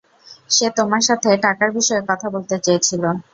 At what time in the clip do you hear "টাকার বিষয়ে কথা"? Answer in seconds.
1.45-2.27